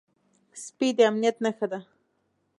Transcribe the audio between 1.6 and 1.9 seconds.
ده.